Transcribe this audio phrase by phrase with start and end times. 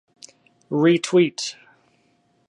[0.71, 1.55] Retweet!